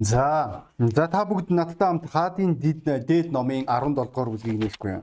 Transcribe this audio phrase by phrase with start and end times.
[0.00, 5.02] За за та бүгд надтай хамт хаадын дээд номын 17 дугаар бүлгийг нээхгүй юм.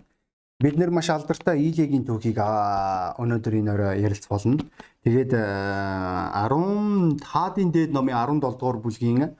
[0.64, 4.63] Бид нэр маш алдартай Иелийн түүхийг өнөөдөр энэ орой ярилц болно.
[5.03, 9.36] Тэгээд 10 хаадын дээд номын 17 дугаар бүлгийн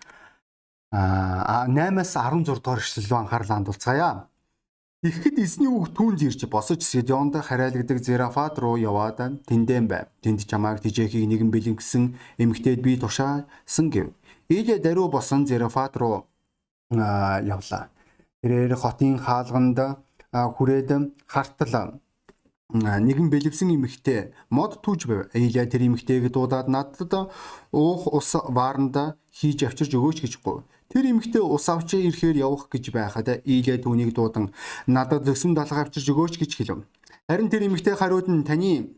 [0.92, 4.28] 8-аас 16 дугаар эшлэл рүү анхаарлаа хандуулцгаая.
[5.08, 10.12] Тэгэхэд эзний үг түүнд ирж босож Сидонд харайлагддаг Зерафат руу яваад тэндэн байв.
[10.20, 14.12] Тэнд чамааг тижээхийг нэгэн бэлэн гисэн эмгтээд би тушаасан гэв.
[14.48, 16.28] Ийж даруй босон Зерафат руу
[16.92, 17.90] явлаа.
[18.44, 19.80] Тэрээр хотын хаалганд
[20.32, 20.90] хүрээд
[21.26, 21.98] хартал
[22.70, 25.22] нэгэн бэлэвсэн эмэгтэй мод түүж байв.
[25.34, 27.34] Ийля тэр эмэгтэйг дуудаад надад
[27.74, 30.62] уух ус вааранда хийж авчирч өгөөч гэж гов.
[30.94, 34.54] Тэр эмэгтэй ус авч ирэхээр явах гэж байхад Ийля түүнийг дуудан
[34.86, 36.86] надад зөксөн далга авчирч өгөөч гэж хэлв.
[37.26, 38.94] Харин тэр эмэгтэй хариуд нь таны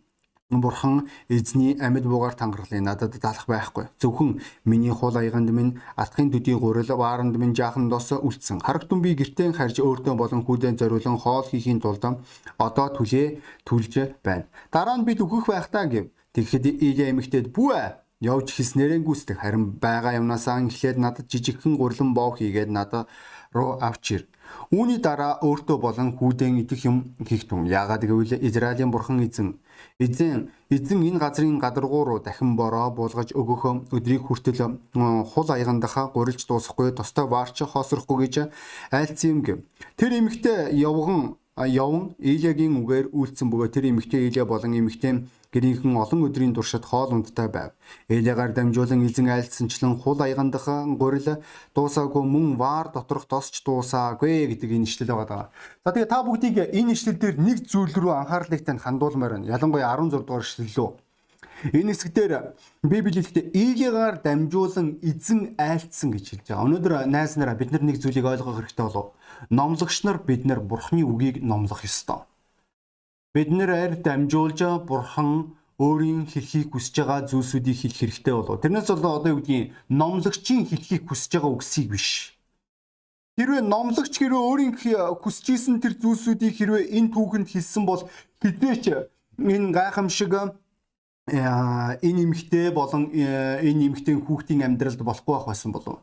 [0.49, 3.91] Бурхан эзний амьд буугаар тангархлыг надад далах байхгүй.
[3.99, 8.63] Зөвхөн миний хул аяганд минь атхын төдийн гурил вааранд минь жаахан дос үлдсэн.
[8.63, 12.23] Харагтун би гэртээ харж өөртөө болон хүүдэн зориулан хоол хийхийн тулд
[12.63, 14.47] одоо түлээ түлж байна.
[14.71, 16.15] Дараа нь бид өгөх байхтаа гэв.
[16.31, 17.75] Тэгэхэд Илия эмэгтэйд бүү
[18.23, 23.11] явж хийснээрэн гүйцэтгэх харин байгаа юмнасаа эхлээд надад жижигхэн гурлан боо хийгээд надад
[23.51, 24.23] руу авчир.
[24.71, 27.67] Үүний дараа өөртөө болон хүүдэн идэх юм хийх тун.
[27.67, 29.59] Яагаад гэвэл Израилийн бурхан эзэн
[29.99, 36.45] Эзэн эзэн энэ газрын гадаргуу руу дахин бороо буулгаж өгөх өдрийг хүртэл хул аягандахаа гурилж
[36.45, 38.35] дуусахгүй тостой ваарч хоосрохгүй гэж
[38.91, 39.57] айлцсан юм гэв.
[39.97, 46.27] Тэр эмэгтэй явган явн Илиягийн үгээр үйлцсэн бөгөөд тэр эмэгтэй Илия болон эмэгтэй гэрийнхэн олон
[46.27, 47.71] өдрийн туршид хоол ундтай байв.
[48.07, 50.67] Элиагаар дамжуулан эзэн айлтсанчлан хул аягандах
[50.99, 51.43] гурил
[51.75, 55.49] дуусаагүй мөн ваар доторх тосч дуусаагүй гэдэг энэ ишлэл байгаа.
[55.85, 59.51] За тэгээ та бүгдийг энэ ишлэл дээр нэг зүйл рүү анхаарлыг тань хандуулмаар байна.
[59.55, 60.91] Ялангуяа 16 дугаар ишлэл лөө.
[61.73, 62.33] Энэ хэсгээр
[62.85, 66.65] Библи хэлэхдээ Илиягаар дамжуулан эзэн айлтсан гэж хэлж байгаа.
[66.69, 69.17] Өнөөдөр найз нараа бид нар нэг зүйлийг ойлгох хэрэгтэй болов.
[69.49, 72.29] Номлогч нар бид нар Бурхны үгийг номлох ёстой.
[73.37, 78.57] Бид нэр арь дамжуулж бурхан өөрийн хэлхийг хүсэж байгаа зүйлсүүдийг хэлэх хэрэгтэй болов.
[78.65, 82.33] Тэрнээс болоо одоо юу гэдгийг номлогчийн хэлхийг хүсэж байгаа үгсийг биш.
[83.37, 84.73] Хэрвээ номлогч хэрвээ өөрийн
[85.21, 88.09] хүсэж исэн тэр зүйлсүүдийг хэрвээ энэ түүхэнд хэлсэн бол
[88.41, 88.83] хэдээч
[89.37, 90.33] энэ гайхамшиг
[91.29, 96.01] энэ эмэгтэй болон энэ эмэгтэй хүүхдийн амьдралд болохгүй байх байсан болов.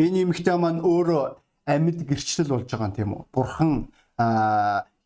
[0.00, 1.36] Энэ эмэгтэй маань өөрөө
[1.68, 3.22] амьд гэрчлэл болж байгаа юм тийм үү?
[3.36, 3.92] Бурхан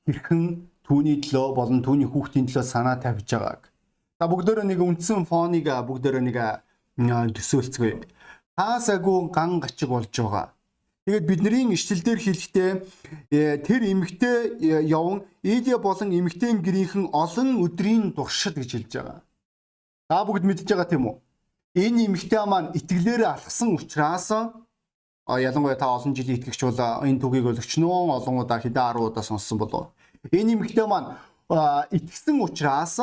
[0.07, 3.63] хэрхэн түүний төлөө болон түүний хүүхдийн төлөө санаа тавьж байгааг.
[4.19, 6.37] Та бүгдөө нэг үндсэн фоныг бүгдөө нэг
[7.37, 8.05] төсөөлцгөөе.
[8.55, 10.55] Таасаагүй ган гачиг болж байгаа.
[11.05, 12.71] Тэгээд бидний ишлэлдэр хэлэхдээ
[13.29, 19.21] э, тэр эмэгтэй э, явн Илия болон эмэгтэйн гэрийнхэн олон өдрийн туршид гэж хэлж байгаа.
[20.09, 21.17] Та бүгд мэдж байгаа тийм үү?
[21.77, 24.33] Энэ эмэгтэй маань итгэлээрээ алхсан учраас
[25.29, 29.25] ялангуяа та олон жилийн итгэгч бол энэ түүхийг бол өчнөө олон удаа хэдэн 10 удаа
[29.27, 29.93] сонссон болов.
[30.33, 31.21] Энэ эмэгтэй маань
[31.93, 32.97] итгэсэн учраас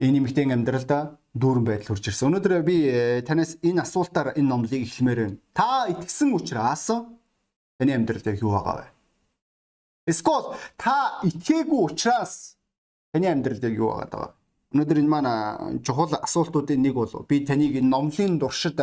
[0.00, 2.32] энэ эмэгтэйн амьдралда дүүрэн байдал хүрч ирсэн.
[2.32, 5.36] Өнөөдөр би э, танаас энэ асуултаар энэ номлыг эхлэмээр байна.
[5.52, 6.86] Та итгэсэн учраас
[7.76, 8.86] таны амьдралд юу байгаа вэ?
[10.08, 12.56] Эсвэл та итгээгүй учраас
[13.12, 14.28] таны амьдралд юу байгаа даа?
[14.72, 18.80] Өнөөдөр энэ маань чухал асуултуудын нэг бол би таныг энэ номлын дуршид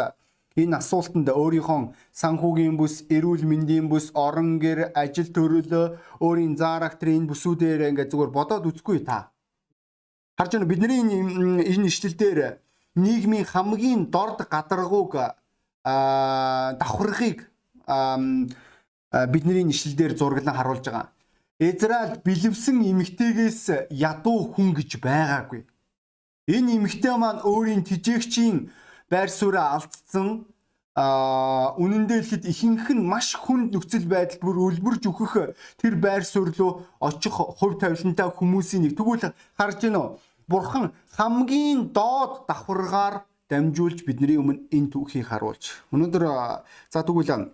[0.56, 5.86] Энэ асуултанд өөрийнхөө санхүүгийн бүс, эрүүл мэндийн бүс, орон гэр, ажил төрөлөө,
[6.24, 9.36] өөрийн зарагтрын бүсүүдээр ингээд зүгээр бодоод үзгүй та.
[10.40, 12.40] Харж байна бидний энэ ишлэл дээр
[12.96, 15.14] нийгмийн хамгийн дорд гадаргууг
[15.84, 17.52] давхаргыг
[19.32, 21.12] бидний ишлэл дээр зураглан харуулж байгаа.
[21.60, 25.64] Израиль бэлэвсэн эмэгтэйгээс ядуу хүн гэж байгаагүй.
[26.52, 28.72] Энэ эмэгтэй маань өөрийн тижээгчийн
[29.10, 30.46] байр сууриа алдсан.
[30.96, 36.24] А үнэн дээр хэд ихэнх нь маш хүнд нөхцөл байдалд бүр өлбөрж өөхөх тэр байр
[36.24, 38.96] суурь руу очих хувь тавилантай хүмүүсийн нэг.
[38.96, 40.10] Тэгвэл харж гинэ үү
[40.48, 45.76] бурхан хамгийн доод давхаргаар дамжуулж бидний өмнө энэ түүхийг харуулж.
[45.92, 46.24] Өнөөдөр
[46.88, 47.52] за тэгвэл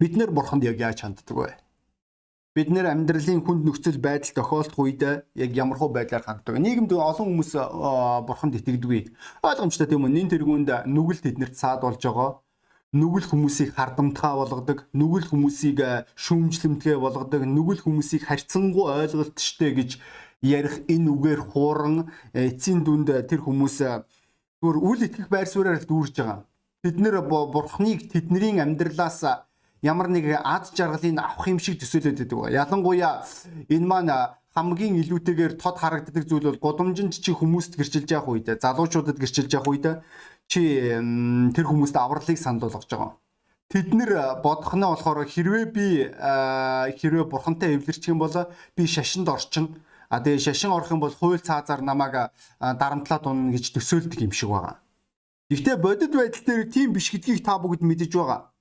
[0.00, 1.54] бид нэр бурханд яг яаж ханддаг вэ
[2.56, 5.02] бид нэр амьдралын хүнд нөхцөл байдал тохиолдох үед
[5.36, 6.56] яг ямархуу байдлаар ханддаг.
[6.56, 7.52] Нийгэмд олон хүмүүс
[8.24, 9.12] бурханд итгэдэггүй.
[9.44, 10.16] Ойлгомжтой тийм үү?
[10.16, 12.40] Нин тэргуунд нүгэл тэднэрт саад болж байгаа.
[12.96, 15.84] Нүгэл хүмүүсийг хардамтгай болгодог, нүгэл хүмүүсийг
[16.16, 20.00] шүүмжлэмтгэ болгодог, нүгэл хүмүүсийг харьцангуй ойлголттой гэж
[20.40, 23.76] ярих энэ үгээр хууран эцсийн дүнд тэр хүмүүс
[24.64, 26.48] зүгээр үл итгэх байр суурьаар дүүрж байгаа.
[26.80, 29.44] Бид нэр бурхныг тэдний амьдралаас
[29.86, 32.50] ямар нэг ад жаргалыг авах юм шиг төсөөлөд байдаг.
[32.50, 33.22] Ялангуяа
[33.70, 34.10] энэ маань
[34.56, 39.68] хамгийн илүүтэйгээр тод харагддаг зүйл бол гудамжинд чи хүмүүст гэрчилж явах үед залуучуудад гэрчилж явах
[39.68, 39.86] үед
[40.48, 40.90] чи
[41.52, 43.12] тэр хүмүүст авралыг санал болгож байгаа.
[43.68, 48.32] Тэд нэр бодох нь болохоор хэрвээ би хэрвээ бурхантай эвлэрчих юм бол
[48.72, 49.76] би шашинд орчин
[50.08, 54.50] а тэгээ шашин орох юм бол хууль цаазаар намайг дарамтлаад унна гэж төсөөлдөг юм шиг
[54.54, 54.80] байгаа.
[55.50, 58.54] Гэхдээ бодит байдал дээр тийм биш гэдгийг та бүгд мэдэж байгаа.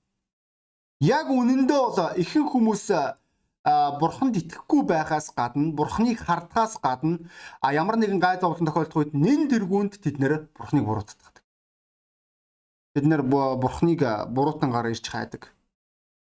[1.04, 2.88] Яг үнэндээ бол ихэнх хүмүүс
[4.00, 7.20] бурханд итгэхгүй байхаас гадна бурхныг хардхаас гадна
[7.66, 11.42] ямар нэгэн гай зовлон тохиолдох үед нэн тэргуунд тэд нэр бурхныг буруутгадаг.
[12.94, 14.02] Тэд нэр бурхныг
[14.32, 15.52] буруутан гараа ирж хайдаг.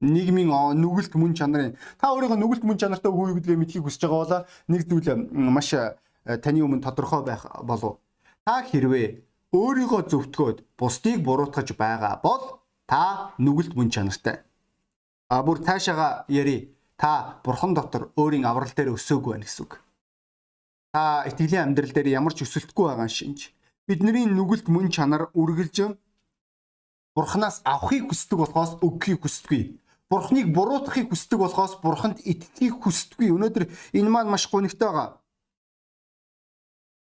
[0.01, 0.49] Нийгмийн
[0.79, 4.81] нүгэлт мөн чанарын та өөрийнхөө нүгэлт мөн чанартай үгүй гэдгээ мэдхийг хүсэж байгаа бол нэг
[4.87, 5.75] зүйл маш
[6.43, 7.99] таны өмнө тодорхой байх болов.
[8.47, 9.19] Та хэрвээ
[9.53, 14.43] өөрийгөө зөвтгөөд бусдыг буруутгаж байгаа бол та нүгэлт мөн чанартай.
[15.33, 19.81] А бүр цаашаага яри та бурхан дотор өөрийн аврал дээр өсөөгүй байна гэсэн үг.
[20.93, 23.49] Та итгэлийн амьдрал дээр ямар ч өсөлтгүй байгаа шинж.
[23.89, 25.97] Бидний нүгэлт мөн чанар үргэлж
[27.17, 29.81] бурханаас авахыг хүсдэг болохоос өгөхийг хүсдэггүй.
[30.13, 33.33] Бурхныг буруутгахыг хүсдэг болохоос бурханд итгэхийг хүсдэггүй.
[33.33, 33.65] Өнөөдөр
[33.97, 35.17] энэ маань маш гонигтой байгаа.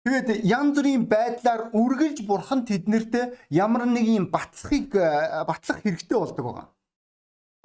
[0.02, 4.90] Тэгээд янз бүрийн байдлаар үргэлж бурхан тэднэрт ямар нэг юм батлахыг
[5.46, 6.66] батлах хэрэгтэй болдог байгаа.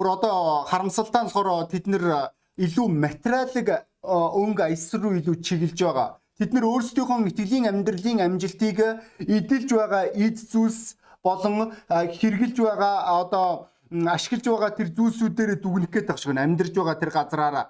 [0.02, 6.18] Гур одоо харамсалтай нь болохоор тэд нэр илүү материалыг өнгө аяс руу илүү чиглэж байгаа.
[6.42, 8.78] Тэд нэр өөрсдийнхөө итгэлийн амьдралын амжилтыг
[9.22, 16.26] эдэлж байгаа эд зүйлс болон хэрглэж байгаа одоо ашиглаж байгаа тэр зүйлсүүдээр дүгнэх гээд багш
[16.26, 17.64] гэн амьдарж байгаа тэр газраараа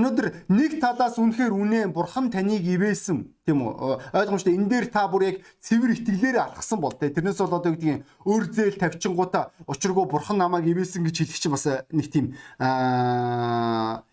[0.00, 4.00] Өнөөдөр нэг талаас үнэхээр үнэ бурхан таныг ивээсэн тийм үү?
[4.16, 4.56] Ойлгомжтой.
[4.56, 8.44] Энэ дээр та бүр яг цэвэр итгэлээр алхсан бол тэ тэрнээс бол одоо гэдгийг өөр
[8.48, 14.08] зээл тавьчингуудаа учиргүй бурхан намайг ивээсэн гэж хэлэх чинь бас нэг тийм аа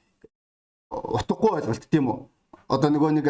[0.92, 2.20] утгагүй ойлголт тийм үү?
[2.68, 3.28] Одоо нөгөө нэг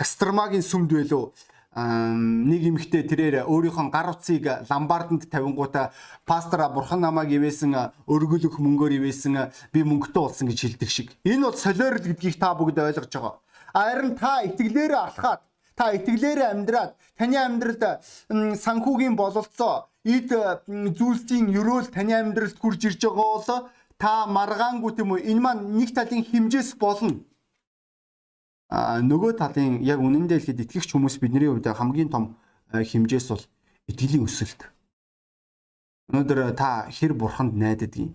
[0.00, 1.36] гастромагийн сүмд байлуу
[1.76, 5.92] нэг эмэгтэй тэрээр өөрийнхөө гар утсыг ламбарданд тавингуудаа
[6.24, 7.76] пастора бурхан намайг ивээсэн
[8.08, 11.12] өргөлөх мөнгөөр ивээсэн би мөнгөтэй болсон гэж хэлдэг шиг.
[11.28, 13.34] Энэ бол солиорл гэдгийг та бүгд ойлгож байгаа.
[13.76, 15.40] Харин та итгэлээрээ алхаад
[15.76, 17.82] та итгэлээрээ амьдраад таны амьдралд
[18.64, 20.32] санхүүгийн бололцоо эд
[20.72, 23.68] зүйлсийн өрөөл таны амьдралд хурж ирж байгаа бол
[24.00, 27.27] та маргаангүй тийм үү энэ маань нэг талын химжээс болно
[28.68, 32.36] нөгөө талын яг үнэндээ хэлэхэд итгэгч хүмүүс бидний хувьд хамгийн том
[32.68, 33.44] хэмжээс бол
[33.88, 34.68] итгэлийн өсөлт.
[36.12, 38.12] Өнөөдөр та хэр бурханд найддаг юм.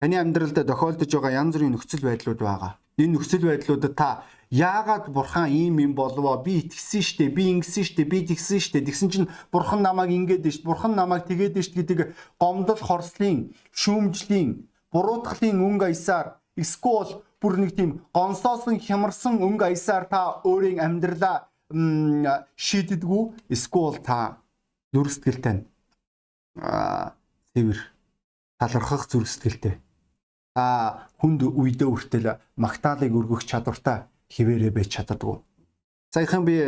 [0.00, 2.80] Таны амьдралд тохиолдож байгаа янз бүрийн нөхцөл байдлууд байгаа.
[2.96, 8.04] Энэ нөхцөл байдлуудад та яагаад бурхан ийм юм болвоо би итгэсэн штэ би ингэсэн штэ
[8.08, 12.80] би тэгсэн штэ тэгсэн чинь бурхан намайг ингээд дэш бурхан намайг тэгээд дэш гэдэг гомдол
[12.80, 20.80] хорслын шүүмжлийн буруутгалын өнгө аясаар эсвэл бүр нэг тийм гонсоосон хямарсан өнгө аясаар та өөрийн
[20.84, 21.48] амьдралаа
[22.56, 23.22] шийддэггүй
[23.54, 24.42] эсвэл та
[24.92, 25.64] зүрх сэтгэлтэй
[27.54, 27.78] цэвэр
[28.60, 29.80] талархах зүрх сэтгэлтэй
[30.54, 32.28] та хүнд үедээ хүртэл
[32.58, 35.38] магтаалыг өргөх чадвартай хിവэрэ байж чаддаггүй.
[36.10, 36.58] Саяхан би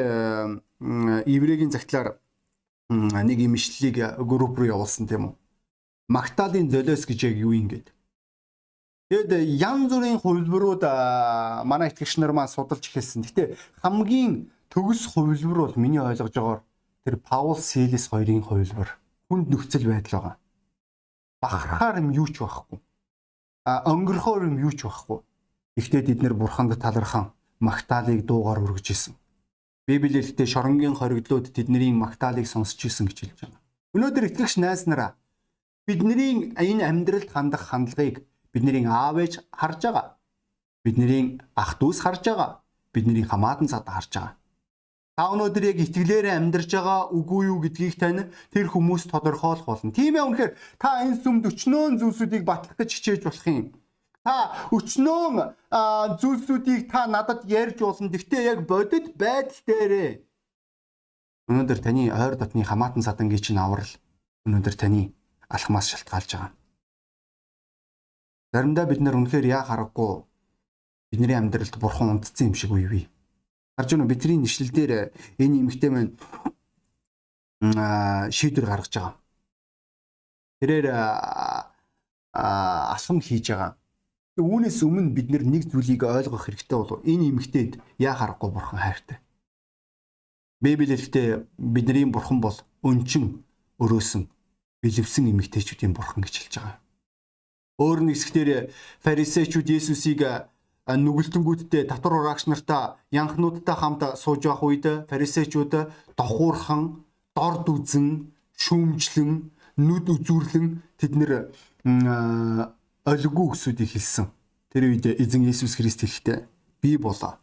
[1.27, 2.19] еврейгийн загтлаар
[2.91, 5.35] нэг имшлийг групп руу явуулсан тийм үү.
[6.09, 7.91] Магтаалын золиос гэж яг юу юм гээд
[9.13, 10.89] Тэгэд янз бүрийн хувилбарууд
[11.69, 13.29] манай итгэгч нар маань судалж эхэлсэн.
[13.29, 16.65] Гэтэ хамгийн төгс хувилбар бол миний ойлгож байгаагаар
[17.05, 18.97] тэр Паул Силис хоёрын хувилбар.
[19.29, 20.37] Хүнд нөхцөл байдал байгаа.
[21.45, 22.81] Бахархаар юм юу ч байхгүй.
[23.69, 25.21] А өнгөрөхөөр юм юу ч байхгүй.
[25.77, 29.13] Гэхдээ бид нэр бурханд талархан магтаалыг дуугаар өргөж исэн.
[29.85, 33.61] Библиэлд шоронгийн хоригдлууд тэдний магтаалыг сонсч исэн гэж хэлж байгаа.
[33.93, 35.21] Өнөөдөр итгэгч найз нараа
[35.85, 40.07] бидний энэ амьдралд хандах хандлагыг бидний аав ээж харж байгаа.
[40.85, 42.51] Бидний ах дүүс харж байгаа.
[42.95, 44.37] Бидний хамаатан цад харж байгаа.
[45.17, 49.93] Та өнөөдөр яг итгэлээрээ амьдарч байгаа үгүй юу гэдгийг тань тэр хүмүүс тодорхойлох болно.
[49.93, 53.77] Тийм ээ үнэхээр та энэ сүмд өчнөөн зүйлсүүдийг батлах гэж хичээж болох юм.
[54.25, 55.53] Та өчнөөн
[56.17, 58.09] зүйлсүүдийг та надад ярьж болно.
[58.09, 60.11] Гэхдээ яг бодит байдал дээрээ
[61.53, 63.93] өнөөдөр таны ойр дотны хамаатан садангийн чинь аврал
[64.47, 65.13] өнөөдөр таны
[65.51, 66.51] алхмаас шалтгаалж байгаа.
[68.53, 70.29] Заримдаа бид нар үнэхээр яа харахгүй
[71.09, 73.09] бидний амьдралд бурхан унтцсан юм шиг үе.
[73.81, 74.93] Харж уу бидний нэшлэл дээр
[75.41, 76.13] энэ эмэгтэй маань
[78.29, 79.17] шийдвэр гаргаж байгаа.
[80.61, 80.87] Тэрээр
[82.33, 83.73] алхам хийж байгаа.
[84.37, 87.01] Үүнээс өмнө бид нэг зүйлийг ойлгох хэрэгтэй болов.
[87.09, 89.19] Энэ эмэгтэйд яа харахгүй бурхан хайртай.
[90.61, 93.45] Библиэлд бидний бурхан бол өнчин
[93.81, 94.29] өрөөсөн
[94.85, 96.82] бэлэвсэн эмэгтэйчүүдийн бурхан гэж хэлж байгаа.
[97.81, 98.51] Өөр нэг хэсгээр
[99.01, 100.21] фарисеучуд Есүсийг
[100.87, 110.07] нүгэлтэнгүүдтэй татвар ураагч нартай янхнуудтай хамт сууж байх үед фарисеучуд дохуурхан дорд үзэн, шүүмжлэн, нүд
[110.11, 110.67] үзүүрлэн
[111.01, 111.33] тэд нэр
[113.09, 114.29] олиггүй өсүүдийг хэлсэн.
[114.69, 116.39] Тэр үед эзэн Есүс Христ хэлэхдээ
[116.83, 117.41] би болоо.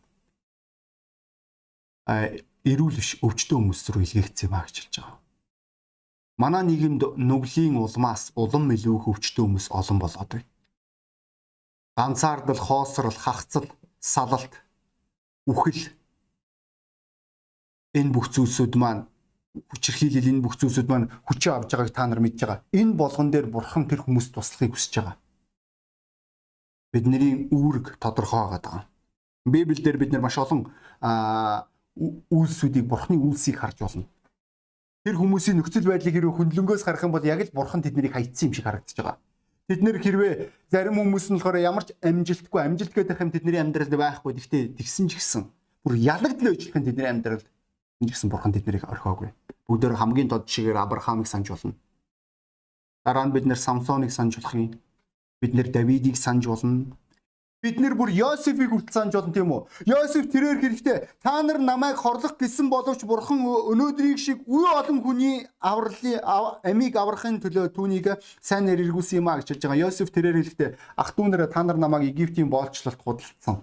[2.09, 2.29] А
[2.65, 5.28] эрүүл биш өвчтөө хүмүүс рүү илгээгдсэн маа гэж хэлж байгаа.
[6.39, 10.47] Манай нийгэмд нүглийн улмаас улам илүү өвчтөө хүмүүс олон болоод байна.
[11.99, 13.67] Ганцаардал, хоосрол, хахацл,
[13.99, 14.53] салалт,
[15.51, 15.91] үхэл
[17.99, 19.03] энэ бүх зүйлсүүд маань
[19.67, 22.63] хүчирхийлэл энэ бүх зүйлсүүд маань хүчээ авч байгааг та нар мэдж байгаа.
[22.71, 25.17] Энэ болгон дээр бурхан тэр хүмүүст туслахыг хүсэж байгаа.
[26.93, 28.87] Бидний үүрэг тодорхой байгаа.
[29.43, 30.71] Библиэлд бид нар маш олон
[32.31, 34.07] үйлсүүдийг бурханы үйлсийг харж болно.
[35.07, 38.53] Тэр хүмүүсийн нөхцөл байдлыг хэрвээ хөндлөнгөөс харах юм бол яг л бурхан тэднийг хайцсан юм
[38.53, 39.17] шиг харагдаж байгаа.
[39.71, 40.33] Тэд нэр хэрвээ
[40.67, 44.35] зарим хүмүүс нь болохоор ямар ч амжилтгүй амжилт гэдэг юм тэдний амьдралд байхгүй.
[44.35, 45.47] Гэхдээ тэгсэн ч гэсэн
[45.87, 47.47] бүр ялагдл өжлөх нь тэдний амьдралд
[48.03, 49.31] энэ гэсэн бурхан тэднийг орхиогүй.
[49.71, 51.79] Бүгдээр хамгийн дод шигээр Авраамыг санаж болно.
[53.05, 54.75] Дараа нь бид нэр Самсоныг санаж болох юм.
[55.39, 56.91] Бид нэр Давидыг санаж болно.
[57.59, 59.67] Бид нэр бүр Йосефийг хүртэл санаж болно тийм үү?
[59.83, 65.43] Йосеф тэрээр хэрэгтэй та нар намайг хорлох гэсэн боловч бурхан өнөөдрийг шиг үе олон хүний
[65.59, 66.23] авралын
[66.63, 69.91] амийг аврахын төлөө түүнийг сайн нэр эргүүлсэн юм а гэж хэлж байгаа.
[69.91, 73.59] Йосеф тэрээр хэрэгтэй ах дүү нараа та нар намайг Египтийн боолчлолт худалдсан.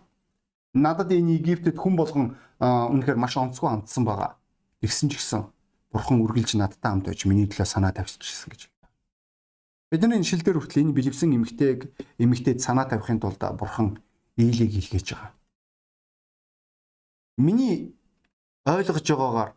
[0.77, 4.37] Надад энэ Египтэд хүн болгон үнэхээр маш онцгой хандсан байгаа.
[4.85, 5.49] Тэгсэн ч гэсэн
[5.89, 8.69] бурхан үргэлж надтай хамт байж миний төлөө санаа тавьчихсан гэж.
[9.91, 14.03] Бидний энэ шил дээр хүртэл энэ билевсэн эмгтэйг эмгтээд санаа тавихын тулд бурхан
[14.35, 15.31] ийлийг илгээж байгаа.
[17.39, 17.95] Миний
[18.67, 19.51] ойлгож байгаагаар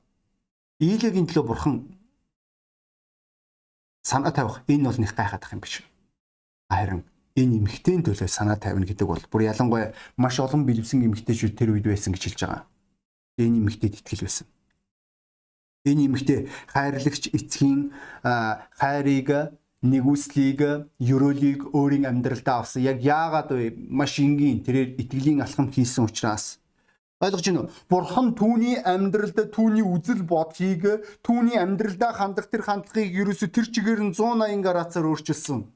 [0.78, 1.76] ийлэгийн төлөө бурхан
[4.06, 5.82] санаа тавих энэ бол нэг гайхаад юм биш.
[6.70, 7.02] Харин
[7.34, 11.90] энэ эмгтээний төлөө санаа тавина гэдэг бол бүр ялангуяа маш олон бэлэвсэн эмгтээчүүд тэр үед
[11.90, 12.64] байсан гэж хэлж байгаа.
[13.42, 14.48] Энэ эмгтээд итгэл байсан.
[15.90, 17.98] Энэ эмгтээ хайрлагч эцгийн
[18.78, 20.60] хайрыг нэгүслийг
[21.00, 22.84] ерөөлийг өөрийн амьдралдаа авсан.
[22.84, 23.76] Яг яагаад вэ?
[23.90, 26.60] Маш энгийн тэрээр итгэлийн алхам хийсэн учраас
[27.20, 27.72] Ойлгож байна уу?
[27.92, 34.16] Бурхан түүний амьдралд түүний үзэл бодлыг түүний амьдралдаа хандах тэр хандлагыг ерөөсө тэр чигээр нь
[34.16, 35.68] 180 градусаар өөрчилсөн.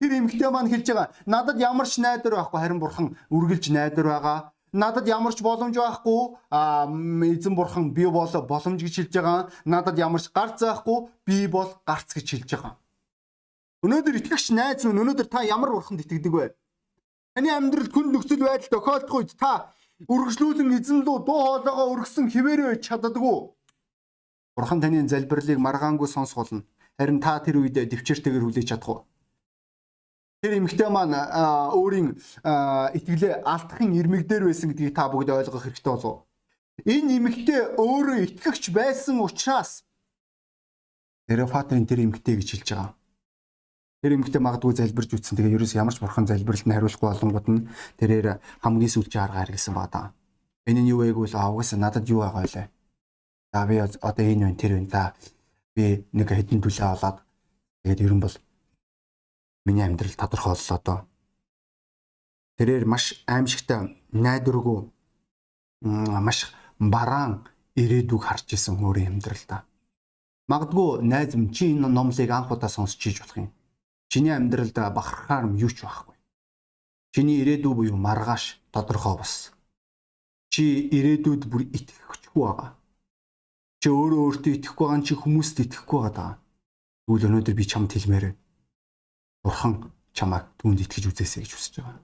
[0.00, 1.12] Тэр эмгтээ маань хэлж байгаа.
[1.28, 4.38] Надад ямар ч найдар байхгүй харин бурхан үргэлж найдар байгаа.
[4.72, 6.20] Надад ямар ч боломж байхгүй.
[7.28, 9.52] Эзэн бурхан би бол боломж гэж хэлж байгаа.
[9.68, 11.12] Надад ямар ч гарц байхгүй.
[11.28, 12.72] Би бол гарц гэж хэлж байгаа.
[13.86, 16.46] Өнөөдөр итгэгч найз минь өнөөдөр та ямар бурханд итгэдэг вэ?
[17.38, 19.70] Таны амьдралд хүн нөхцөл байдал тохиолдох үед та
[20.10, 23.38] үргэлжлүүлэн эзэн лөө дуу хоолойгоо өргөсөн хിവэрэ чаддаггүй.
[24.58, 26.66] Бурхан таны залбирлыг маргаангүй сонсголно.
[26.98, 29.00] Харин та тэр үед дэвчээртэйгээр хүлээж чадах уу?
[30.42, 31.14] Тэр эмэгтэй маань
[31.78, 32.18] өөрийн
[32.98, 36.26] итгэлээ алдахын ирмэгдэр байсан гэдгийг та бүгд ойлгох хэрэгтэй болов.
[36.82, 39.86] Энэ эмэгтэй өөрөө итгэгч байсан учраас
[41.28, 42.90] Терафатрын тэр эмэгтэй гэж хэлж байгаа.
[44.06, 45.34] Тэр эмэгтэй магадгүй залбирж үтсэн.
[45.34, 47.66] Тэгээ ерөөс ямар ч бурхан залбиралтанд хариулахгүй болонгууд нь
[47.98, 50.06] тэрээр хамгийн сүүлчийн арга харгалсан ба даа.
[50.70, 52.70] Энэ нь юу вэ гэвэл авгаас надад юу байгаа вэ?
[53.50, 54.86] За би одоо энэ вэ тэр вэ.
[54.86, 55.10] За
[55.74, 57.26] би нэг хэдэн төлөө аваад
[57.82, 58.36] тэгээд ерөн бол
[59.66, 60.98] миний амьдрал тодорхой боллоо доо.
[62.62, 64.86] Тэрээр маш аимшигтай найдваргүй
[66.22, 67.42] маш бараан
[67.74, 69.66] ирээдүг харж исэн өөрийн амьдралдаа.
[70.46, 73.50] Магадгүй найз минь чи энэ номлыг анх удаа сонсч иж болох юм.
[74.10, 76.16] Чиний амьдралд бахархаар юу ч байхгүй.
[77.14, 79.52] Чиний ирээдүй буюу маргааш тодорхой бас.
[80.52, 82.70] Чи ирээдүйд бүр итгэхгүй байгаа.
[83.80, 86.38] Чи өөрөө өөртөө итгэхгүй байгаа чи хүмүүст итгэхгүй байгаа.
[87.06, 88.46] Тэгвэл өнөөдөр би чамд хэлмээр байна
[89.46, 92.02] Бурхан чамайг түүнд итгэж үзээсэй гэж хүсэж байгаа.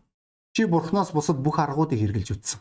[0.54, 2.60] Чи Бурханаас бусад бүх аргуудыг хэрэгжилж үтсэн.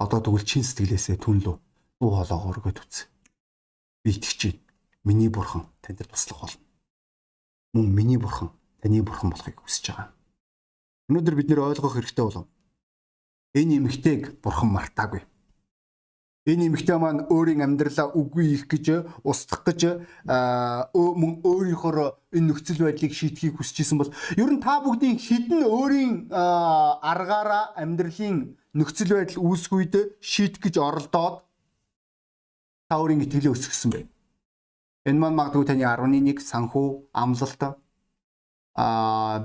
[0.00, 1.56] Одоо тэгвэл чин сэтгэлээсээ түн лөө
[2.00, 3.04] дуу хоолойгоо өргөд үз.
[4.00, 4.64] Би итгэж байна.
[5.04, 6.64] Миний Бурхан танд туслах болно.
[7.72, 8.50] Мөн миний Бурхан
[8.82, 10.12] таны Бурхан болохыг хүсэж байгаа.
[11.08, 12.46] Өнөөдөр бид нэр ойлгох хэрэгтэй болов.
[13.56, 15.24] Энэ эмэгтэйг Бурхан мартаагүй.
[16.44, 19.80] Энэ эмэгтэй маань өөрийн амьдралаа үгүй их гэж устгах гэж
[20.26, 26.34] мөн өөрийнхөө энэ нөхцөл байдлыг шийдэхийг хүсэж исэн бол ер нь та бүгдийн хідэн өөрийн
[26.34, 31.46] аргаараа амьдралын нөхцөл байдал үүсгүйд шийдэх гэж оролдоод
[32.90, 34.04] та өөрийн итгэлээ өсгсөн бай.
[35.08, 36.86] Энэ маань магадгүй таны 11 санхүү
[37.22, 37.62] амлалт
[38.78, 38.86] а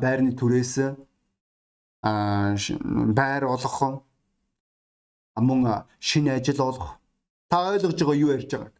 [0.02, 0.74] байрны түрээс
[2.06, 2.12] а
[3.18, 4.06] байр олох
[5.48, 5.62] мөн
[6.00, 7.02] шинэ ажил олох.
[7.50, 8.76] Та ойлгож байгаа юу ярьж байгааг.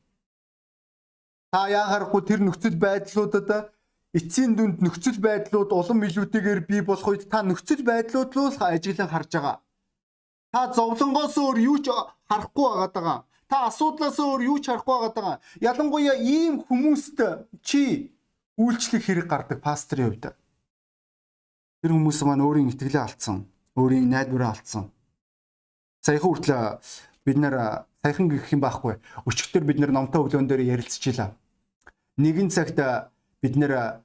[1.52, 3.74] Та яахаарахгүй тэр нөхцөл байдлуудад
[4.14, 9.32] эцсийн дүнд нөхцөл байдлууд улам илүүтэйгээр бий болох үед та нөхцөл байдлууд руу ажиглан харж
[9.34, 9.58] байгаа.
[10.54, 11.90] Та зовлонгоос өөр юу ч
[12.30, 13.18] харахгүй байгаа.
[13.48, 15.40] Та асуудлаас өөр юу ч харахгүй байгаа.
[15.64, 17.18] Ялангуяа ийм хүмүүст
[17.64, 18.12] чи
[18.60, 20.36] үйлчлэх хэрэг гардаг пасторын хувьд.
[21.80, 23.48] Тэр хүмүүс маань өөрийн итгэлээ алдсан,
[23.80, 24.92] өөрийн найдвараа алдсан.
[26.04, 26.84] Саяхан хүртэл
[27.24, 27.56] бид нэр
[28.04, 29.00] саяхан гэх юм байхгүй.
[29.24, 31.32] Өчигдөр бид нэр номтой өглөөн дээр ярилцчихлаа.
[32.20, 32.76] Нэгэн цагт
[33.40, 34.04] бид нэр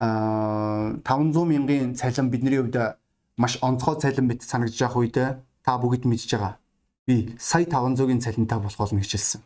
[0.00, 1.04] 500
[1.44, 2.96] мянган цалин бидний хувьд
[3.36, 5.16] маш онцгой цалин мэт санагдаж байх үед
[5.60, 6.61] та бүгд мэдж байгаа.
[7.06, 9.42] Би сая 500-ийн цалинтай болох болно хичээлсэн.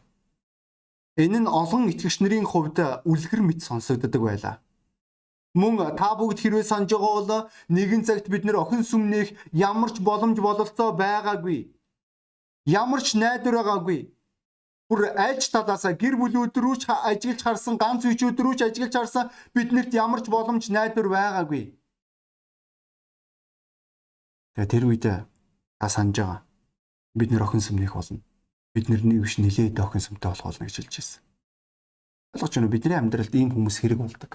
[1.16, 2.76] Энэ нь олон итгэгч нарын хувьд
[3.08, 4.60] үлгэр мэт сонсогддог байлаа.
[5.56, 10.04] Мөн та бүгд хэрвээ санаж байгаа бол нэгэн цагт бид нэр охин сүмнэх ямар ч
[10.04, 11.72] боломж бололцоо байгаагүй.
[12.68, 14.12] Ямар ч найдвар байгаагүй.
[14.92, 19.32] Бүр альж талаасаа гэр бүлүүд рүү ч ажиглаж харсан, ганц үчүүд рүү ч ажиглаж харсан
[19.56, 21.72] биднэрт ямар ч боломж найдвар байгаагүй.
[24.52, 25.04] Тэгээ тэр үед
[25.80, 26.40] та санаж байгаа.
[27.16, 28.20] Бид нэр охин сүмнэх болно
[28.76, 31.20] бид нэрний биш нилээд охин сүмтэй болох болно гэж хэлж ирсэн.
[32.36, 32.74] Ойлгож байна уу?
[32.76, 34.32] Бидний амьдралд ийм хүмүүс хэрэг болдог.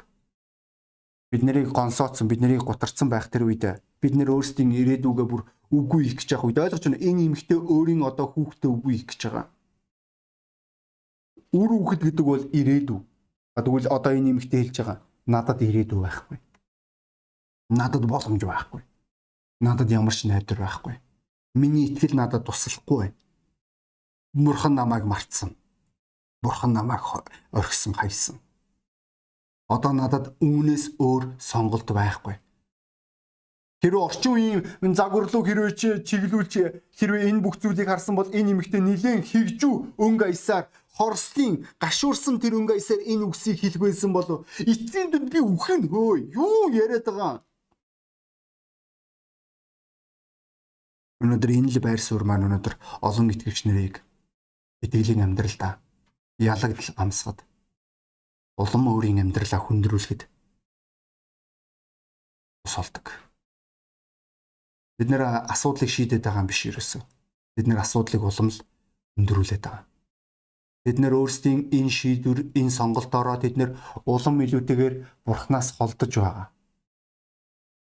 [1.29, 6.09] Бид нарыг гонсооцсон, бид нарыг гутарсан байх тэр үед бид нэр өөрсдийн ирээдүгөө бүр үгүй
[6.09, 6.97] их гэж явах үед ойлгож байна.
[7.05, 9.45] Энэ эмэгтэй өөрийн одоо хүүхдээ үгүй их гэж байгаа.
[11.53, 12.99] Үр хүүхэд гэдэг бол ирээдүй.
[13.61, 14.97] Тэгвэл одоо энэ эмэгтэй хэлж байгаа.
[15.29, 16.37] Надад ирээдүй байхгүй.
[17.69, 18.81] Надад боломж байхгүй.
[19.61, 20.97] Надад ямар ч найдвар байхгүй.
[21.53, 23.21] Миний итгэл надад туслахгүй байна
[24.33, 25.57] Бурхан намайг мартсан.
[26.41, 27.01] Бурхан намайг
[27.51, 28.39] орхисон хайсан.
[29.67, 32.39] Одоо надад үүнээс өөр сонголт байхгүй.
[33.83, 36.53] Хэрвээ орчин үеийн загварлуу хэрвээ чи чиглүүлж
[36.95, 42.55] хэрвээ энэ бүх зүйлийг харсан бол энэ нэмэгтэй нилээн хигжүү өнгө аясаар хорслын гашуурсан тэр
[42.55, 47.41] өнгө аясаар энэ үгсийг хэлэх байсан болов эцсийн дүнд би үхэн хөө юу яриад байгаа
[51.21, 52.75] Өнөөдөр энэ л байр суурь маань өнөөдөр
[53.05, 54.01] олон итгэгч нарыг
[54.81, 55.77] итгэлийн амьдралдаа
[56.41, 57.45] ялагдал амсгад
[58.57, 60.21] улам өөрийн амьдралаа хүндрүүлэхэд
[62.65, 63.05] тусалдаг.
[64.97, 67.01] Бид нэр асуудлыг шийдээд байгаа юм биш ерөөсөө.
[67.55, 68.59] Бид нэр асуудлыг улам л
[69.17, 69.85] хүндрүүлээд байгаа.
[70.85, 76.47] Бид нэр өөрсдийн энэ шийдвэр, энэ сонголтоороо тэд нэр улам илүүтэйгээр бурхнаас холдож байгаа.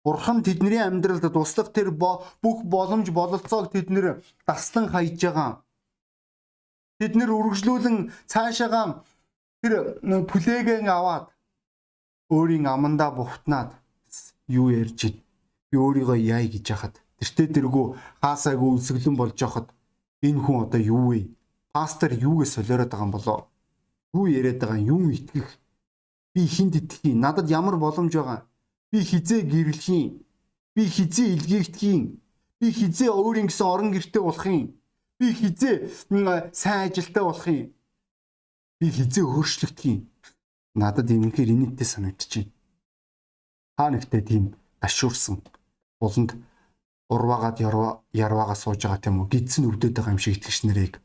[0.04, 4.06] Бурхан тэдний амьдралд туслах тэр бүх боломж бололцоог тэд нэр
[4.46, 5.62] даслан хайж байгаа
[7.02, 9.02] Бид нэр үргэлжлүүлэн цаашаага
[9.62, 9.98] тэр
[10.30, 11.34] плэйгэн аваад
[12.30, 13.74] өөрийн амандаа бухтнаад
[14.46, 15.18] юу ярьж
[15.70, 19.66] би өөрийгөө яй гэж яхад тэртээ тэргүй хаасаагүй үлсгэлэн болж яхад
[20.22, 21.20] энэ хүн одоо юу вэ?
[21.74, 23.38] Пастор юугээ солиороод байгаа юм болоо?
[24.14, 24.86] Юу яриад байгаа юм?
[25.02, 25.48] Юу итгэх?
[26.34, 27.18] Би хинд итгэх юм?
[27.18, 28.46] Надад ямар боломж байгаа?
[28.92, 29.40] Би хизээ
[29.88, 30.20] юм?
[30.76, 32.20] Би хизээ илгээгдэх юм?
[32.60, 34.76] Би хизээ өөрийн гэсэн орон гэртээ болох юм?
[35.16, 35.88] Би хизээ
[36.52, 37.72] сайн ажилтаа болох юм.
[38.76, 40.12] Би хизээ өөрчлөгдөх юм.
[40.76, 42.52] Надад юмхээр инээдтэй санагдчихэв.
[43.80, 44.44] Та нэгтээ тийм
[44.84, 45.40] ашуурсан
[45.96, 46.36] буланд
[47.08, 47.64] урваагаад
[48.12, 51.00] ярваагаа сууж байгаа тийм үү гидсэн өвдөд байгаа юм шиг итгэж нарыг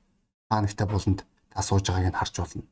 [0.52, 1.19] та нэгтээ буланд
[1.52, 2.63] та сууж байгааг нь харж болно.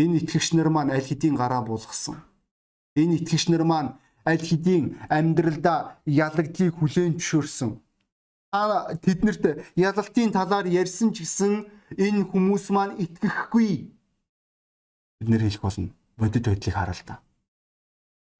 [0.00, 2.29] Энэ итгэгч нар маань аль хэдийн гараа буулгасан.
[3.02, 3.96] Энэ итгэгч нар маань
[4.28, 7.80] аль хэдийн амьдралдаа ялагдлыг хүлээн зөвшөөрсөн
[8.50, 13.94] тэднэрт ялалтын талаар ярьсан ч гэсэн энэ хүмүүс маань итгэхгүй.
[15.22, 15.94] Бид нэр хэлэх болно.
[16.18, 17.22] Бодит байдлыг хараа л та.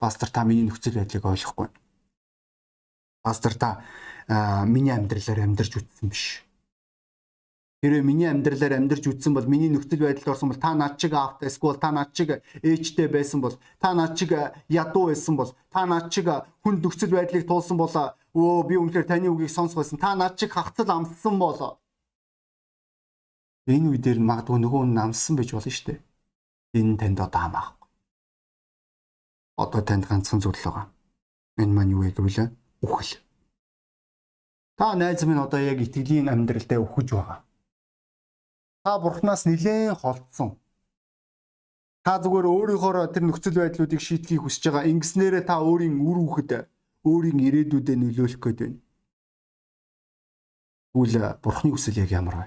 [0.03, 1.71] Пастор та миний нөхцөл байдлыг ойлгохгүй.
[3.23, 3.87] Пастор та
[4.67, 6.43] миний амьдралаар амьдарч үтсэн биш.
[7.81, 11.49] Хэрвээ миний амьдралаар амьдарч үтсэн бол миний нөхцөл байдалд орсон бол та над чиг аавтай
[11.49, 14.37] эсвэл та над чиг ээжтэй байсан бол та над чиг
[14.69, 16.29] ядуу байсан бол та над чиг
[16.61, 17.89] хүнд нөхцөл байдлыг туулсан бол
[18.37, 19.97] өө би үнэхээр таны үгийг сонсгосон.
[19.97, 21.81] Та над чиг хавцал амссан болоо.
[23.65, 25.99] Энэ үедэр магадгүй нөгөө нь намссан байж болно шүү дээ.
[26.79, 27.89] Энэ танд одоо хамаахгүй.
[29.57, 30.87] Одоо танд ганцхан зүйл байгаа.
[31.57, 32.53] Энэ маань юу вэ гэвэл
[32.85, 33.25] үхэл.
[34.79, 37.41] Та найз минь одоо яг итгэлийн амьдралдаа үхэж байгаа.
[38.85, 40.57] Та бурхнаас нилээн холдсон.
[42.01, 44.89] Та зүгээр өөрийнхөө тэр нөхцөл байдлуудыг шийдэхийг хүсэж байгаа.
[44.89, 46.51] Ингэснээрээ та өөрийн үр хүүхэд
[47.05, 48.81] өөрийн ирээдүйдээ нөлөөлөх гээд байна.
[50.97, 52.47] Тэгвэл бурхны хүсэл яг ямар вэ?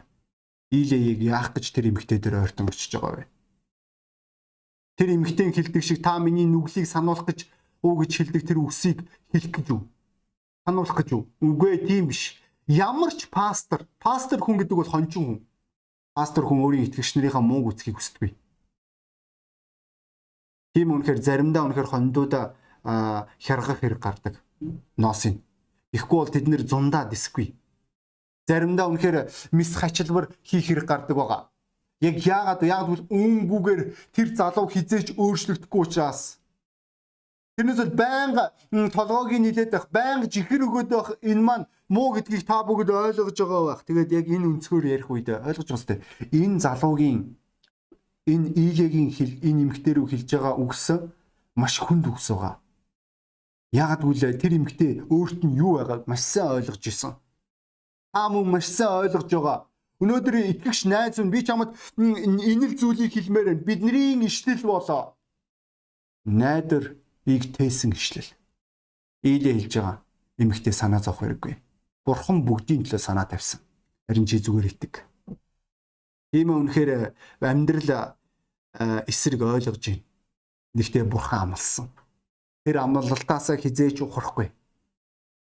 [0.73, 3.29] Ийлэгийг яах гэж тэр эмэгтэй дээр ойртон очиж байгаа вэ?
[4.97, 7.45] Тэр эмэгтэй хэлдэг шиг та миний нүглийг сануулах гэж
[7.85, 9.81] уу гэж хэлдэг тэр үгсийг хэлэх гэж үү?
[10.65, 11.23] Сануулах гэж үү?
[11.45, 12.41] Үгүй ээ, тийм биш.
[12.65, 15.39] Ямар ч пастор, пастор хүн гэдэг бол хончин хүн.
[16.13, 18.37] Пастор хүн өөрийн итгэгч нарынхаа муу үсгийг хүсдэг.
[20.77, 22.45] Тийм үнэхээр заримдаа үнэхээр хондуудаа
[23.41, 24.37] хяргах хэрэг гардаг.
[24.97, 25.41] Носын.
[25.89, 27.57] Ихгүй бол тэд нэр зундаа дисгүй.
[28.45, 31.41] Заримдаа үнэхээр мис хачилбар хийх хэрэг гардаг байгаа.
[32.01, 33.81] Яг яагаад яагаад бол үүнгүүгээр
[34.13, 36.42] тэр залуу хизээч өөрчлөгдөхгүй учраас
[37.53, 42.65] Тэрнээс бол байнга толгойг нийлээд байх, байнга жихэр өгөөд байх энэ маань муу гэдгийг та
[42.65, 43.81] бүгд ойлгож байгаа байх.
[43.85, 46.01] Тэгээд яг энэ өнцгөр ярих үед ойлгож байгаа сте.
[46.33, 47.37] Энэ залуугийн
[48.25, 50.85] энэ ийлэгийн хэл энэ эмгтэр рүү хэлж байгаа үгс
[51.53, 52.57] маш хүнд үгс байгаа.
[53.69, 57.13] Яагад үл тэр эмгтээ өөрт нь юу байгааг маш сайн ойлгож исэн.
[58.13, 59.69] Та мөн маш сайн ойлгож байгаа.
[60.01, 63.61] Өнөөдөр итгэгч найз минь би чамд энэ л зүйлийг хэлмээр байна.
[63.61, 65.13] Бидний ишлэл болоо.
[66.25, 68.31] Найдар ийг тээсэн ишлэл.
[69.23, 69.97] Ийлээ хэлж байгаа
[70.37, 71.55] эмэгтэй санаа зовх хэрэггүй.
[72.03, 73.63] Бурхан бүгдийн төлөө санаа тавьсан.
[74.07, 75.07] Харин чи зүгээр итэг.
[76.35, 78.19] Тийм үнэхээр амьдрал
[79.07, 80.03] эсрэг ойлгож байна.
[80.75, 81.87] Нэгтээ бурхан амлсан.
[82.65, 84.51] Тэр амлалтаасаа хизээч ухрахгүй.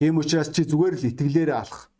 [0.00, 1.90] Тийм учраас чи зүгээр л итгэлээрээ алах.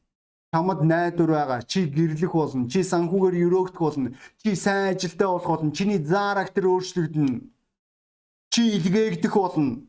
[0.55, 1.61] Чамд найдвар байгаа.
[1.69, 2.71] Чи гэрлэх болно.
[2.73, 4.17] Чи санхүүгээр өрөөгдөх болно.
[4.41, 5.77] Чи сайн ажилдаа болох болно.
[5.77, 7.58] Чиний зарактер өөрчлөгдөнө
[8.51, 9.85] Чи илгээгдэх болно.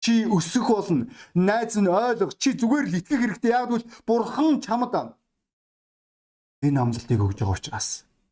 [0.00, 1.10] Чи өсөх болно.
[1.34, 2.32] Найз нь ойлго.
[2.38, 3.50] Чи зүгээр л итгэх хэрэгтэй.
[3.50, 5.18] Яг бол бурхан чамд
[6.64, 7.88] энэ амлалтыг өгж байгаа учраас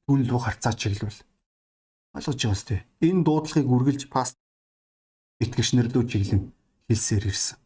[0.08, 1.20] түн лүү харцаа чиглэвэл
[2.16, 2.76] ойлгож байгаа сте.
[3.04, 4.36] Энэ дуудлагыг үргэлж паст
[5.44, 6.42] итгэгч нэрлүү чиглэн
[6.88, 7.58] хэлсээр ирсэн.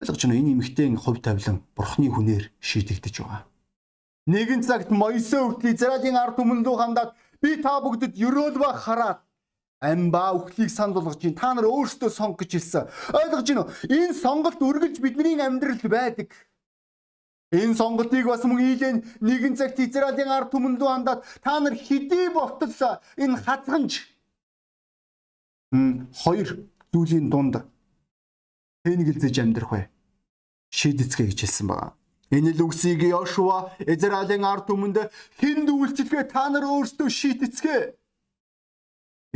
[0.00, 3.44] Ойлгож байна энэ эмэгтэй хувь тавилан бурхны хүнээр шийдэгдэж байгаа.
[4.26, 9.20] Нэгэн цагт Моисе хүртэл Израилийн ард түмэн рүү хандаад би та бүгдэд ерөөл ба хараад
[9.80, 12.84] амба өхлийг санд болгож чинь та нар өөрсдөө сонг гэж хэлсэн.
[13.12, 13.72] Ойлгож байна уу?
[13.92, 16.32] Энэ сонголт үргэлж бидний амьдралд байдаг.
[17.52, 22.32] Энэ сонголтыг бас мөн ийлэн нэгэн цагт Израилийн ард түмэнд рүү хандаад та нар хэдий
[22.34, 22.72] болтол
[23.20, 24.02] энэ хазганж
[25.70, 26.48] хоёр
[26.90, 27.62] зүйлийн дунд
[28.82, 29.84] тэнэгэлзэж амьдрах бай.
[30.74, 31.92] Шийдэцгээ гэж хэлсэн байгаа.
[32.34, 35.06] Энэ л үгсийг Йошуа Израилийн ард түмэнд
[35.38, 37.80] хэн дүүлчилгээ та нар өөрсдөө шийдэцгээ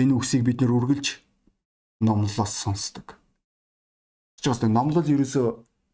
[0.00, 1.20] Энэ үгсийг бид нэр үргэлж
[2.00, 3.20] номлолоос сонсдог.
[4.40, 5.46] Чигээс номлол ерөөсөө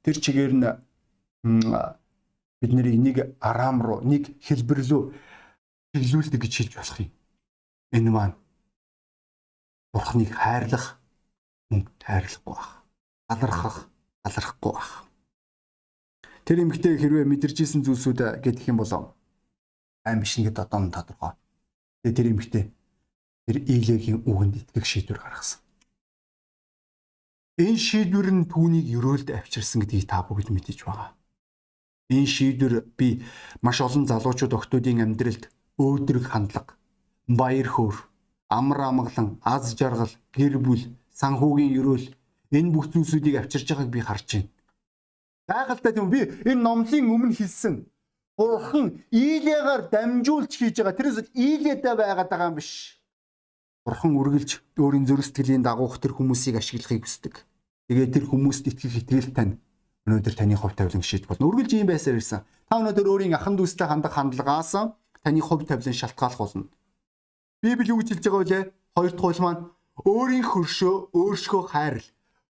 [0.06, 0.64] тэр чигээр нь
[2.62, 5.02] бид нарыг нэг араам руу, нэг хэлбэр рүү
[5.92, 7.10] чиглүүлдэг гэж хэлж болох юм.
[7.90, 8.36] Энэ маань
[9.92, 11.00] Бурхныг хайрлах
[11.70, 12.84] мөн хайрлахгүй байх.
[13.32, 13.90] Алархах,
[14.22, 14.92] алархахгүй байх.
[16.46, 19.16] Тэр эмгтээ хэрвээ мэдэрчсэн зүйлсүүд гэдэг юм бол
[20.06, 21.34] аим биш нэгэд одоо нь тодорхой.
[22.06, 22.64] Тэгээ тэр эмгтээ
[23.46, 25.62] тэр Илегийн үгэнд итгэх шийдвэр гаргасан.
[27.62, 31.14] Энэ шийдвэр нь түүнийг өрөөлд авчирсан гэдгийг та бүгд мэдэж байгаа.
[32.10, 33.22] Энэ шийдвэр би
[33.62, 35.46] маш олон залуучууд охтуудын амьдралд
[35.78, 36.74] өөдрөг хандлага,
[37.30, 37.96] баяр хөөр,
[38.50, 40.82] амар амгалан, аз жаргал, гэр бүл,
[41.14, 42.06] санхүүгийн өрөөл
[42.50, 44.50] энэ бүх зүйлсүүдийг авчирж байгааг би харж байна.
[45.48, 47.86] Гайхалтай тийм би энэ номлын өмнө хэлсэн.
[48.36, 50.98] Бурхан Илиягаар дамжуулж хийж байгаа.
[50.98, 53.00] Тэрээс Илияда байгаад байгаа юм биш
[53.86, 57.46] Бурхан үргэлж өөрийн зүрх сэтгэлийн дагуух тэр хүмүүсийг ашиглахыг хүсдэг.
[57.86, 59.62] Тэгээд тэр хүмүүст итгэх итгэл тань
[60.10, 61.46] өнөөдөр таны хувь тавилан шийд болно.
[61.46, 62.42] Үргэлж ийм байсаар ирсэн.
[62.66, 64.74] Та өнөөдөр өөрийн ахан дүүстэй хандах хандлагаас
[65.22, 66.66] таны хувь тавилан шалтгаалх болно.
[67.62, 68.74] Библи юу гэж хэлж байгаа вэ?
[68.98, 69.62] Хоёр дахь хууль маань
[70.02, 72.06] өөрийн хөршөө өөрсгөө хайрл.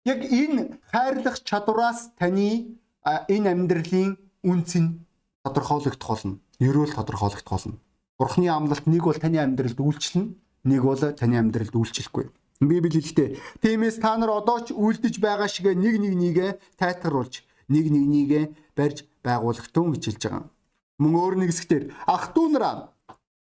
[0.04, 2.76] Яг энэ хайрлах чадвараас таны
[3.08, 5.00] энэ амьдралын үнц нь
[5.48, 6.40] тодорхойлогдох болно.
[6.60, 7.80] Ерөөл тодорхойлогдох болно.
[8.20, 12.26] Бурхны амлалт нэг бол таны амьдралд үйлчлэнэ нэг бол таны амьдралд үйлчлэхгүй.
[12.62, 13.28] Библи хэлэхдээ
[13.62, 16.48] тиймээс та нар одоо ч үйлдэж байгаа шиг нэг нэг нэгэ
[16.78, 18.40] тайтгаруулж нэг нэг нэгэ
[18.78, 20.44] барьж байгуулах тун гэж хэлж байгаа.
[21.02, 22.94] Мөн өөр нэг хэсгээр ах トゥ нараа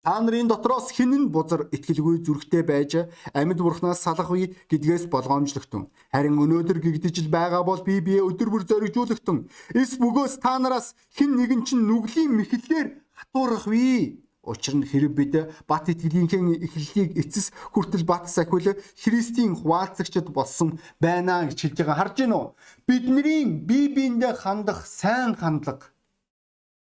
[0.06, 5.90] та нарын дотроос нь бузар итгэлгүй зүрхтэй байж амьд бурхнаас салах үе гэдгээс болгоомжлогтун.
[6.14, 9.50] Харин өнөөдөр гэгдэж байгаа бол би бие өдөр бүр зоригжуулагтун.
[9.74, 14.25] Эс бөгөөс та нараас хэн нэгэн чинь нүглийн мэхлэлээр хатуурах вэ?
[14.46, 15.34] Учир нь хэрэг бид
[15.66, 22.16] бат итгэлийнхээ эхлэлийг эцэс хүртэл бат сахиул Христийн хуваалцагчд болсон байна гэж хэлж байгаа харж
[22.22, 22.46] гинөө.
[22.86, 25.90] Бидний бие биендээ хандах сайн хандлага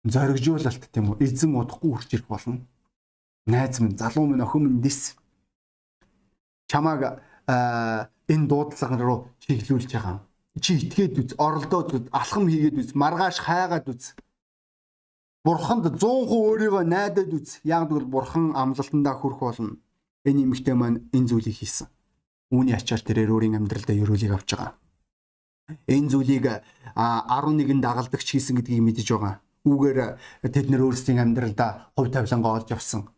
[0.05, 2.61] зоригжуулалт тийм үү эзэн удахгүй хүрч ирэх болно.
[3.47, 5.17] Найз минь, залуу минь, охин минь дэс
[6.69, 10.21] чамааг энэ дуудлага руу чиглүүлж байгаа.
[10.61, 14.15] Чи итгээд үз, оролдоод үз, алхам хийгээд үз, маргааш хайгаад үз
[15.45, 17.61] Бурханд 100% өөрийгөө найдаад үз.
[17.69, 19.77] Яг бол бурхан амлалтандаа хүрэх болно.
[20.25, 21.93] Энэ эмэгтэй маань энэ зүйлийг хийсэн.
[22.49, 24.73] Үүний ачаар тэрээр өөрийн амьдралдаа ерөөлийг авч байгаа.
[25.85, 26.65] Энэ зүйлийг
[26.97, 29.45] 11 дагалдагч хийсэн гэдгийг мэдэж байгаа.
[29.69, 29.99] Үүгээр
[30.49, 33.13] тэд нэр өөрсдийн амьдралдаа хувь тавилангаа олж авсан.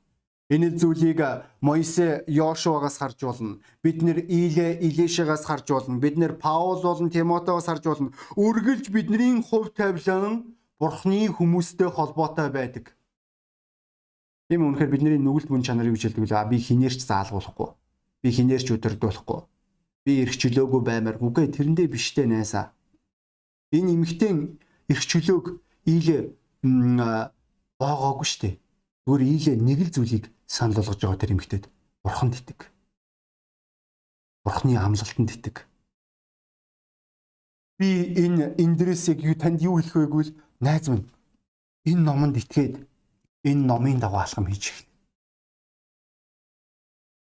[0.51, 1.23] Энэ зүйлийг
[1.63, 3.63] Моисе Йошуагаас харж болно.
[3.87, 6.03] Бид нэр Иле Илешагаас харж болно.
[6.03, 8.11] Бид нэр Паул болон Тимотеос харж болно.
[8.35, 12.93] Үргэлж бидний хувь тавилан Бурхны хүмүүстэй холбоотой байдаг.
[14.53, 17.73] Тийм үнэхээр бидний нүгэлт мөн чанарыг үжилдэг л би хинээрч заалгуулахгүй.
[18.23, 19.41] Би хинээрч өдөрдүүлэхгүй.
[20.05, 22.77] Би эрх чөлөөгүй баймаар үгүй тэрэндээ биштэй найсаа.
[23.73, 24.61] Энэ эмгтэн
[24.93, 25.47] эрх чөлөөг
[25.89, 26.31] ийлээ
[27.81, 28.61] боогоогүй штэ.
[29.09, 31.65] Зүгээр ийлээ нэг л зүйлийг санал болгож байгаа тэр эмгтэд
[32.07, 32.71] бурханд итэг.
[34.47, 35.67] Бурхны амлалтанд итэг.
[37.79, 41.09] Би энэ эндрэс яг юу танд юу хэлэх вэ гэвэл найз минь
[41.85, 42.75] энэ номонд итгээд
[43.45, 44.91] энэ номын дагуу алхам хийж эхэлнэ.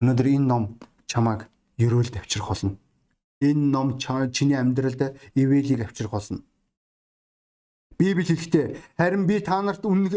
[0.01, 0.65] Өнөөдөр энэ ном
[1.11, 2.79] чамайг ерөөлд авчрах болно.
[3.41, 6.41] Энэ ном чиний амьдралд ивэлийг авчрах болно.
[7.99, 8.67] Библи хэлэхдээ
[8.99, 10.11] харин би та нарт үн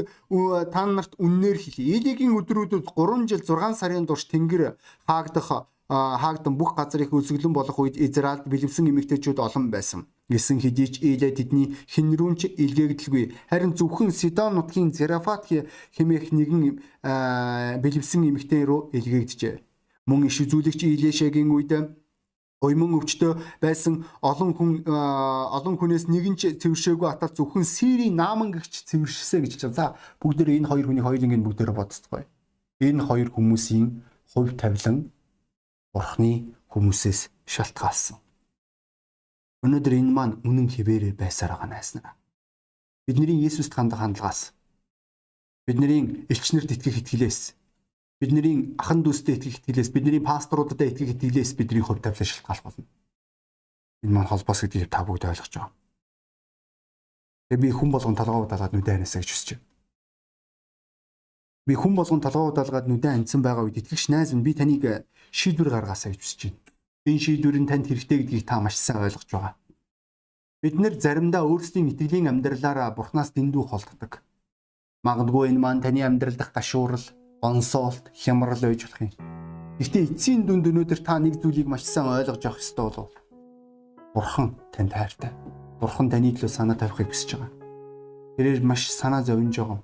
[0.74, 1.94] та нарт үннээр хэлье.
[1.98, 7.78] Элигийн өдрүүдэд 3 жил 6 сарын турш тэнгэр хаагдах хаагдан бүх газар их өсөглөн болох
[7.78, 10.10] үед Израильд бэлэвсэн эмэгтэйчүүд олон байсан.
[10.28, 13.48] Гэсэн хэдий ч Илэ тэдний хинрүүнч илгээгдэлгүй.
[13.48, 16.84] Харин зөвхөн Сидон нутгийн Зерафат хэмээх нэгэн
[17.80, 19.56] бэлэвсэн эмэгтэй рүү илгээгдэжээ.
[20.04, 21.72] Мөн иш үзүүлэгч Илешагийн үед
[22.60, 28.84] Уйман өвчтөө байсан олон хүн олон хүнээс нэгэн ч цэвэршээгүй атал зөвхөн Сирийн нааман гэгч
[28.90, 29.78] цэвэршсэ гэж байна.
[29.78, 29.86] За
[30.20, 32.26] бүгд энэ хоёр хүний хоёрын бүгдээр бодцгоё.
[32.82, 34.02] Энэ хоёр хүмүүсийн
[34.34, 35.14] хувь тавилан
[35.94, 38.27] Бурхны хүмүүсээс шалтгаалсан.
[39.68, 42.16] Өнөөдөр энэ маань үнэн хിവэрээр байсаар байгаа найснаа.
[43.04, 44.56] Бидний Есүст хандах хандлагаас
[45.68, 47.52] бидний элчнэрд итгэх итгэлээс
[48.24, 52.88] бидний ахан дүүстэй итгэх итгэлээс бидний пасторудад итгэх итгэлээс бидний хувь тавилан шалтгаалх болно.
[54.08, 55.76] Энэ маань холбоос гэдгийг та бүгд ойлгож байгаа.
[57.52, 59.68] Тэгээ би хүн болгон толгоо удаалгаад нүдэ ханасаа гэж хүсэж байна.
[61.68, 65.04] Би хүн болгон толгоо удаалгаад нүдэ хандсан байгаа үед итгэгч найз минь би таныг
[65.36, 66.67] шийдвэр гаргаасаа гэж хүсэж байна.
[67.08, 69.56] Энэ шийдвэр нь танд хэрэгтэй гэдгийг та маш сайн ойлгож байгаа.
[70.60, 74.20] Бид нэр заримдаа өөрсдийн итгэлийн амьдралаараа Бурханаас дэндүү холддог.
[75.08, 77.06] Магадгүй энэ маань таны амьдрал дах гашуурал
[77.40, 79.12] онсоолт, хямрал байж болох юм.
[79.80, 83.16] Гэхдээ эцсийн дүнд өнөөдөр та нэг зүйлийг маш сайн ойлгож авах ёстой болов.
[84.12, 85.32] Бурхан танд хайртай.
[85.80, 87.52] Бурхан таны төлөө санаа тавихыг хүсэж байгаа.
[88.36, 89.80] Тэрээр маш санаа зовж байгаа.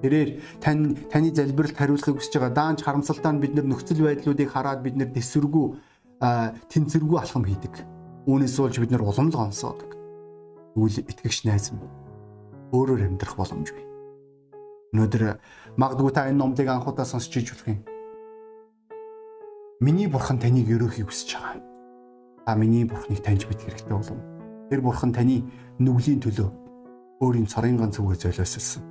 [0.00, 0.30] Тэрээр
[0.64, 2.56] тань таны залбиралд хариулахыг хүсэж байгаа.
[2.56, 5.12] Даанч харамсалтай нь бид нөхцөл байдлуудыг хараад бид нар
[6.20, 7.74] тэнцвэргүй алхам хийдэг.
[8.26, 9.92] Үүнээс болж бид нар уламжлал онсоодог.
[10.74, 11.88] Тэгвэл итгэгч найз минь
[12.72, 13.84] өөрөөр амьдрах боломжгүй.
[14.96, 15.22] Өнөөдөр
[15.76, 17.80] магадгүй та энэ номлыг анхудаа сонсч иж болох юм.
[19.80, 21.60] Миний бурхан таныг өрөөхийг хүсэж байгаа.
[22.48, 24.18] Та миний бурханыг таньж мэдэх хэрэгтэй болов.
[24.72, 25.44] Тэр бурхан таны
[25.78, 26.48] нүглийн төлөө
[27.20, 28.82] өөрийн цорын ганц үгээр золиослсон.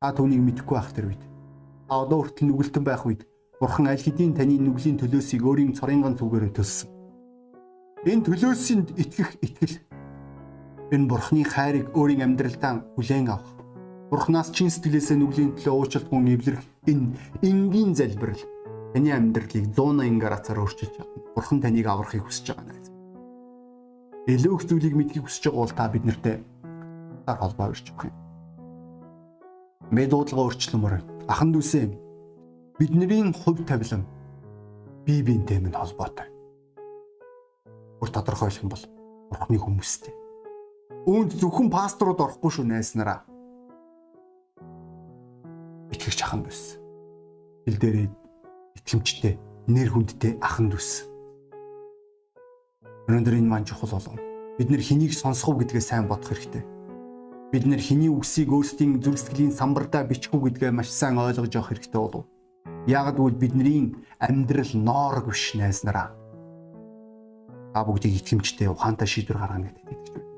[0.00, 1.22] Та түүнийг мэдэхгүй байх тэр үед.
[1.88, 3.28] Та одоо хүртэл нүгэлтэн байх үед
[3.62, 6.90] бурхан аль хэдийн таны нүглийн төлөөсийг өөрийн цорын ганц үгээр төлсөн.
[8.10, 9.76] Энэ төлөөсөнд итгэх итгэл
[10.90, 13.62] энэ бурхны хайрыг өөрийн амьдралдаа хүлээн авах
[14.10, 18.42] Бурханаас чин сэтгэлээсээ нүглийн төлөө уучлалтгүй эвлэрэх энэ энгийн залбирал
[18.92, 21.22] таны амьдралыг 180 градусаар өөрчилж чадна.
[21.32, 22.86] Бурхан таныг аврахыг хүсэж байгаа найз.
[24.28, 26.36] Илүү их зүйлийг мэдхийг хүсэж байгаа бол та бид нартэй
[27.24, 28.16] таар холбоо өрч өгөх юм.
[29.96, 30.94] Мэ дуудлага өөрчлөмөр
[31.32, 32.11] ахан дүүсээ
[32.78, 34.06] бидний хувь тавилан
[35.04, 36.28] бие биентэй минь холбоотой.
[38.00, 38.84] Бүр тодорхойлох юм бол
[39.30, 40.14] Бурхны хүмүүстэй.
[41.06, 43.24] Үүнд зөвхөн пасторууд орохгүй шүү найснараа
[46.02, 46.78] итгэгч ахын дүүс.
[47.68, 48.08] Хил дээрээ
[48.80, 49.38] итгэмжтэй,
[49.70, 51.06] нэр хүндтэй ахын дүүс.
[53.06, 54.18] Өнөөдөр энэ маань чухал болов.
[54.58, 56.64] Бид нэр хэнийг сонсох уу гэдгээ сайн бодох хэрэгтэй.
[57.52, 61.70] Бид нэр хэний үгсийг өөрсдийн зүрх сэтгэлийн самбардаа бичих үү гэдгээ маш сайн ойлгож авах
[61.70, 62.24] хэрэгтэй болов.
[62.86, 66.10] Яг гэвэл бидний амьдрал ноорг биш найснараа.
[67.70, 70.30] Та бүгдийг итгэмжтэй ухаантай шийдвэр гаргана гэдэг итгэж байна.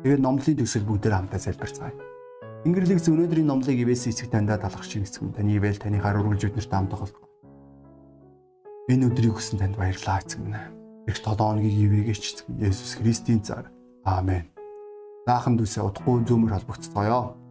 [0.00, 1.92] Тэгээд номлын төгсөл бүгдээр хамтаа залбирцгаая.
[2.64, 6.72] Ингэрлэгс өнөөдрийн номлыг ивэс эцэг таньда талах шиг эцэг таны ивэл таны хар өргөлж биднэрт
[6.72, 7.28] хамт тоглох.
[8.88, 10.56] Энэ өдрийг хүсэн танд баярлалаа эцэг минь.
[11.06, 13.68] Их 7 хоногийн ивэгээч эцэг Есүс Христийн цаар.
[14.08, 14.48] Аамен.
[15.28, 17.41] Наахан дүүсээ утгагүй зөөмөр холбогцгоё.